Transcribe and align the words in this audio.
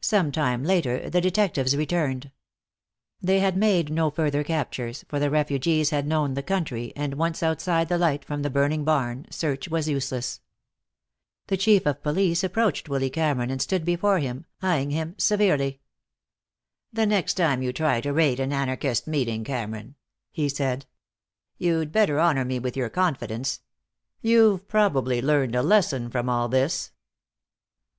Some 0.00 0.32
time 0.32 0.64
later 0.64 1.10
the 1.10 1.20
detectives 1.20 1.76
returned. 1.76 2.30
They 3.20 3.40
had 3.40 3.58
made 3.58 3.90
no 3.92 4.08
further 4.10 4.42
captures, 4.42 5.04
for 5.06 5.18
the 5.20 5.28
refugees 5.28 5.90
had 5.90 6.06
known 6.06 6.32
the 6.32 6.42
country, 6.42 6.94
and 6.96 7.12
once 7.12 7.42
outside 7.42 7.90
the 7.90 7.98
light 7.98 8.24
from 8.24 8.40
the 8.40 8.48
burning 8.48 8.84
barn 8.84 9.26
search 9.30 9.68
was 9.68 9.86
useless. 9.86 10.40
The 11.48 11.58
Chief 11.58 11.84
of 11.84 12.02
Police 12.02 12.42
approached 12.42 12.88
Willy 12.88 13.10
Cameron 13.10 13.50
and 13.50 13.60
stood 13.60 13.84
before 13.84 14.18
him, 14.18 14.46
eyeing 14.62 14.92
him 14.92 15.14
severely. 15.18 15.82
"The 16.90 17.04
next 17.04 17.34
time 17.34 17.60
you 17.60 17.70
try 17.74 18.00
to 18.00 18.14
raid 18.14 18.40
an 18.40 18.54
anarchist 18.54 19.06
meeting, 19.06 19.44
Cameron," 19.44 19.94
he 20.32 20.48
said, 20.48 20.86
"you'd 21.58 21.92
better 21.92 22.18
honor 22.18 22.46
me 22.46 22.58
with 22.58 22.78
your 22.78 22.88
confidence. 22.88 23.60
You've 24.22 24.66
probably 24.68 25.20
learned 25.20 25.54
a 25.54 25.60
lesson 25.62 26.08
from 26.08 26.30
all 26.30 26.48
this." 26.48 26.92